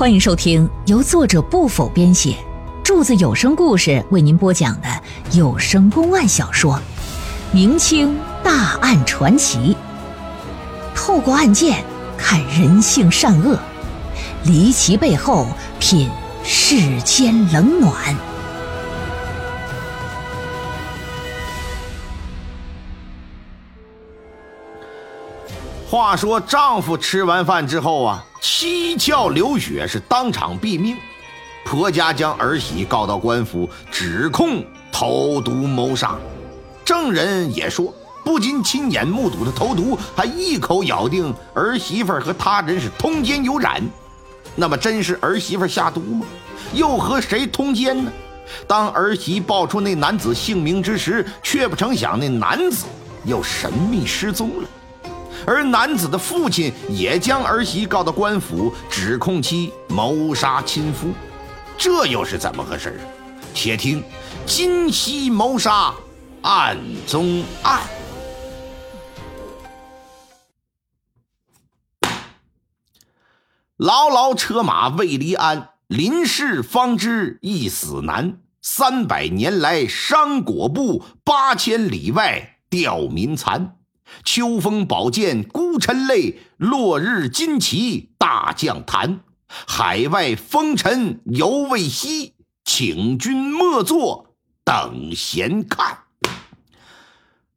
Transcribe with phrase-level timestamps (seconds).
[0.00, 2.34] 欢迎收听由作者不否编写，
[2.82, 4.88] 柱子有声故事为您播讲的
[5.32, 6.72] 有声公案小说
[7.52, 9.76] 《明清大案传奇》，
[10.96, 11.84] 透过案件
[12.16, 13.58] 看人性善恶，
[14.44, 15.46] 离奇背后
[15.78, 16.08] 品
[16.42, 17.94] 世间冷暖。
[25.90, 30.96] 话说丈夫吃完饭之后啊，七窍流血，是当场毙命。
[31.64, 36.16] 婆家将儿媳告到官府，指控投毒谋杀。
[36.84, 43.82] 证人也说，不仅亲眼目睹了投毒，还一口咬定儿媳妇和他人是通奸有染。
[44.56, 46.26] 那么，真是儿媳妇下毒吗？
[46.72, 48.10] 又和谁通奸呢？
[48.66, 52.86] 当儿媳报出那男子姓名之时，却不成想那男子
[53.24, 54.68] 又神秘失踪了。
[55.46, 61.12] 而男子的父亲也将儿媳告到官府，指控其谋杀亲夫，
[61.76, 63.02] 这又是怎么回事啊？
[63.52, 64.02] 且听
[64.46, 65.92] 金溪谋杀
[66.42, 67.80] 案中案。
[73.76, 78.38] 牢牢车马未离鞍，临事方知一死难。
[78.62, 83.79] 三百年来伤果布，八千里外吊民残。
[84.24, 89.20] 秋风宝剑孤臣泪，落日旌旗大将坛。
[89.48, 96.04] 海外风尘犹未息，请君莫作等闲看。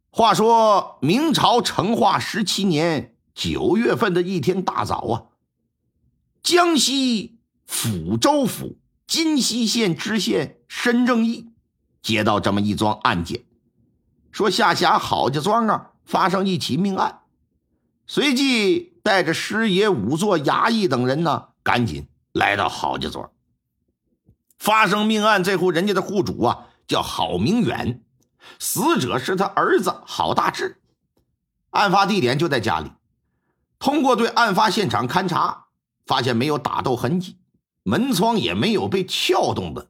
[0.09, 5.24] 话说明朝成化十七年九月份的一天大早啊，
[6.42, 7.38] 江西
[7.68, 11.50] 抚州府金溪县知县申正义
[12.02, 13.44] 接到这么一桩案件，
[14.31, 15.92] 说下辖郝家庄啊。
[16.06, 17.22] 发生一起命案，
[18.06, 23.32] 随即带着师爷、仵作、衙役等人呢，赶紧来到郝家庄。
[24.58, 28.04] 发生命案这户人家的户主啊，叫郝明远，
[28.59, 30.81] 死者是他儿子郝大志。
[31.72, 32.92] 案发地点就在家里。
[33.80, 35.66] 通过对案发现场勘查，
[36.06, 37.38] 发现没有打斗痕迹，
[37.84, 39.90] 门窗也没有被撬动的，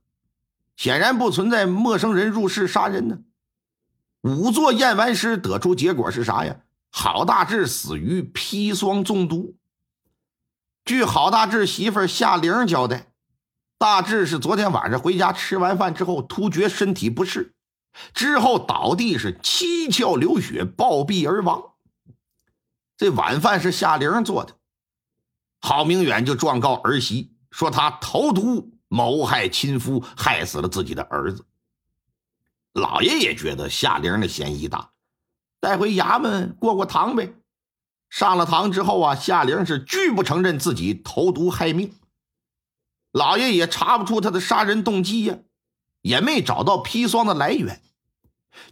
[0.76, 3.20] 显然不存在陌生人入室杀人呢。
[4.24, 6.62] 仵作验完尸，得出结果是啥呀？
[6.90, 9.58] 郝大志死于砒霜中毒。
[10.86, 13.12] 据郝大志媳妇夏玲交代，
[13.78, 17.54] 大志是昨天晚上回家吃完饭之后，突觉身体不适，
[18.14, 21.62] 之后倒地是七窍流血，暴毙而亡。
[22.96, 24.56] 这晚饭是夏玲做的，
[25.60, 31.46] 郝明远就状告儿媳，说他投毒谋害亲夫，害死了自己的儿子。
[32.74, 34.92] 老爷也觉得夏玲的嫌疑大，
[35.60, 37.34] 带回衙门过过堂呗。
[38.10, 41.94] 上了堂之后啊，夏玲是拒不承认自己投毒害命。
[43.12, 45.38] 老爷也查不出他的杀人动机呀，
[46.02, 47.82] 也没找到砒霜的来源。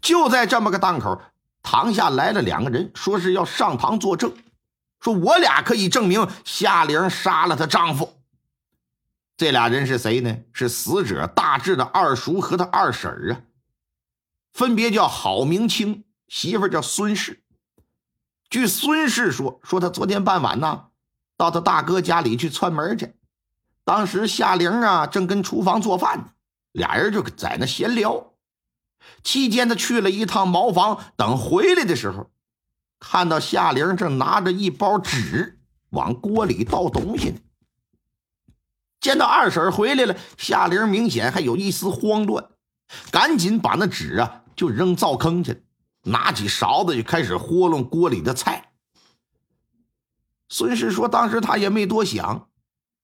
[0.01, 1.21] 就在这么个档口，
[1.61, 4.33] 堂下来了两个人，说是要上堂作证，
[4.99, 8.15] 说我俩可以证明夏玲杀了她丈夫。
[9.37, 10.37] 这俩人是谁呢？
[10.53, 13.41] 是死者大志的二叔和他二婶啊。
[14.53, 17.43] 分别叫郝明清，媳妇叫孙氏。
[18.49, 20.87] 据孙氏说，说他昨天傍晚呢，
[21.37, 23.15] 到他大哥家里去串门去。
[23.83, 26.25] 当时夏玲啊正跟厨房做饭呢，
[26.71, 28.33] 俩人就在那闲聊。
[29.23, 32.29] 期间他去了一趟茅房，等回来的时候，
[32.99, 37.39] 看到夏玲正拿着一包纸往锅里倒东西呢。
[38.99, 42.49] 见到二婶回来了，夏玲明显还有一丝慌乱，
[43.11, 44.39] 赶紧把那纸啊。
[44.53, 45.63] 就扔灶坑去，
[46.03, 48.73] 拿起勺子就开始豁弄锅里的菜。
[50.49, 52.49] 孙氏说：“当时他也没多想，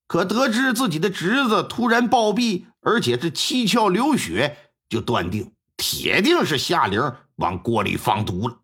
[0.06, 7.02] 可得知自己的侄子突然暴毙，而且是七窍流血，就断定铁定是夏玲
[7.38, 8.60] 往锅里放毒了。”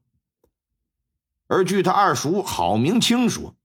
[1.47, 3.55] 而据他二叔郝明清说，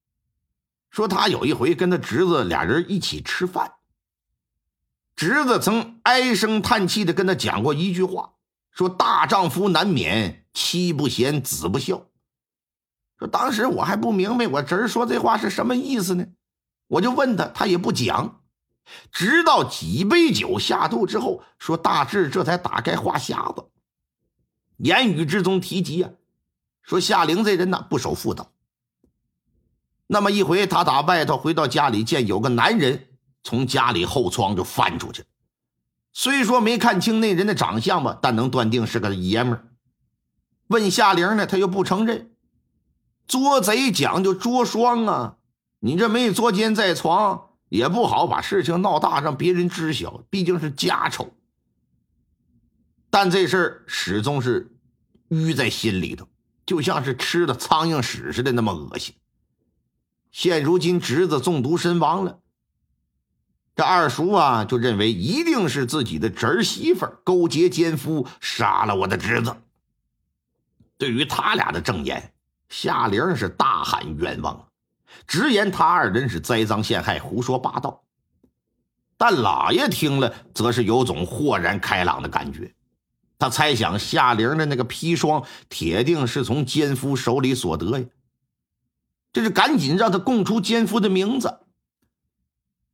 [0.91, 3.73] 说他有一回跟他侄子俩人一起吃饭，
[5.19, 8.35] 侄子曾唉声叹气的跟他讲过一句话。
[8.71, 12.07] 说大丈夫难免妻不贤子不孝。
[13.19, 16.27] 说当时我还不明白我侄儿说这话是什么意思呢，
[16.87, 18.43] 我就问他，他也不讲。
[19.11, 23.65] 直到几杯酒下肚之后，说大志这才打开话匣子，
[24.77, 26.11] 言语之中提及啊，
[26.81, 28.53] 说夏玲这人呢不守妇道。
[30.07, 33.08] 那么一回，他打外头回到家里，见有个男人
[33.49, 35.25] 从家里后窗就翻出去。
[36.13, 39.69] 虽说没看清那人的长相吧，但能断定是个爷们儿。
[40.67, 42.31] 问夏玲呢，他又不承认。
[43.27, 45.37] 捉贼讲究捉双啊，
[45.79, 51.33] 你这没捉奸在床，也不好把事情闹大，让别人知晓，毕竟是家丑。
[53.09, 54.77] 但这事儿始终是
[55.31, 56.29] 淤在心里头，
[56.67, 59.15] 就像是吃了苍蝇屎似的，那么恶心。
[60.33, 62.41] 现如今侄子中毒身亡了，
[63.79, 69.55] 这二叔啊就认为一定是自己的侄儿媳妇勾结奸夫杀了我的侄子。
[70.97, 72.33] 对于他俩的证言，
[72.69, 74.67] 夏玲是大喊冤枉，
[75.29, 78.03] 直言他二人是栽赃陷害、胡说八道。
[79.17, 82.75] 但老爷听了，则是有种豁然开朗的感觉。
[83.39, 88.05] 他猜想夏玲的那个砒霜，铁定是从奸夫手里所得呀。
[89.33, 91.61] 这是赶紧让他供出奸夫的名字。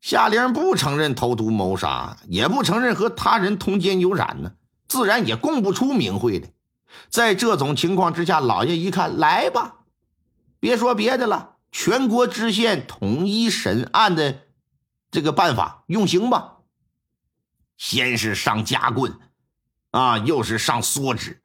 [0.05, 4.53] 夏玲不承认投毒谋杀，也不承认和他人通奸有染呢，
[4.87, 6.49] 自然也供不出名讳的。
[7.09, 9.77] 在这种情况之下，老爷一看，来吧，
[10.61, 14.41] 别说别的了，全国知县统一审案的
[15.11, 16.57] 这个办法用刑吧。
[17.79, 19.19] 先是上夹棍，
[19.91, 21.41] 啊，又是上缩指，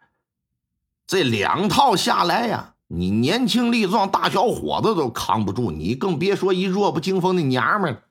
[1.08, 8.02] 这两套下来呀，你年轻力壮大小伙子都扛不住，你更别说一弱不禁风的娘们了。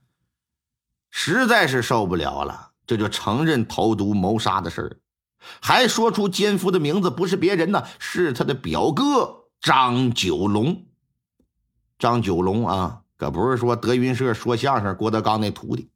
[1.11, 4.97] 实在是受不了了，这就承认投毒谋杀的事儿。
[5.61, 10.85] 还说出奸夫的名字不是别人呢，是他的表哥张九龙。
[11.99, 15.91] 张九龙啊，可不是说德云社说相声郭德纲那徒弟。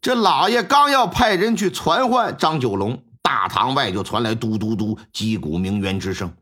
[0.00, 6.32] 这老爷刚要派人去传唤张九龙，大堂外就传来嘟嘟嘟击鼓鸣冤之声。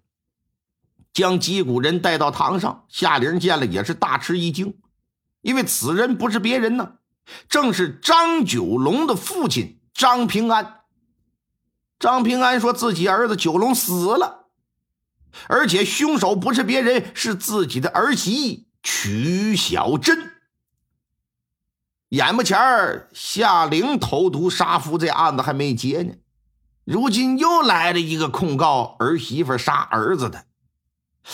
[1.13, 4.77] 将击鼓人带到堂上，夏玲见了也是大吃一惊，
[5.49, 6.97] 因为此人不是别人呢，
[7.49, 10.81] 正是张九龙的父亲张平安。
[11.99, 14.49] 张平安说自己儿子九龙死了，
[15.47, 20.33] 而且凶手不是别人，是自己的儿媳曲小珍。
[22.11, 26.13] 眼巴前儿夏玲投毒杀夫这案子还没结呢，
[26.85, 30.45] 如今又来了一个控告儿媳妇杀儿子的，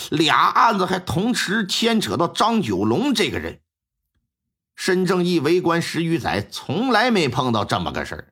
[0.09, 3.59] 俩案子还同时牵扯到张九龙这个人。
[4.75, 8.29] 申正义为官十余载，从来没碰到这么个事儿。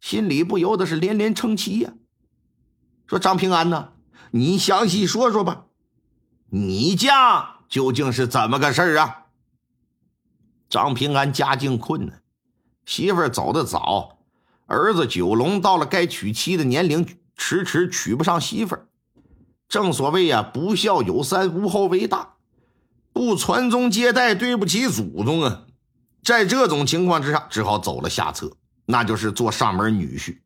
[0.00, 1.94] 心里不由得是连连称奇呀，
[3.06, 3.92] 说张平安呢，
[4.30, 5.66] 你详细说说吧，
[6.50, 9.26] 你家究竟是怎么个事儿啊？
[10.68, 12.22] 张平安家境困难，
[12.84, 14.18] 媳妇儿走得早，
[14.66, 18.88] 儿子九龙到了该娶妻的年龄，迟迟娶不上媳妇儿。
[19.68, 22.35] 正所谓呀，不孝有三，无后为大，
[23.16, 25.62] 不传宗接代，对不起祖宗啊！
[26.22, 28.58] 在这种情况之下，只好走了下策。
[28.84, 30.40] 那就是做上门女婿。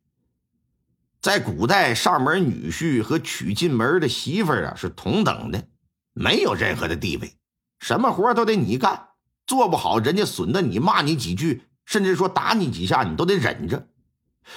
[1.19, 5.67] 在古代，上门女婿和娶进门的媳妇儿啊是同等的，
[6.13, 7.33] 没有任何的地位，
[7.81, 9.09] 什么活都得你干，
[9.45, 13.85] 做不好人家损的你，骂你几句，甚至说打你几下，你都得忍着。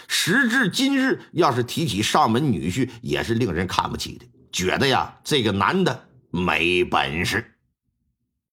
[0.06, 7.50] 时至今日，要是提起上门女婿，也是令人看不起的，觉得呀这个男的没本事。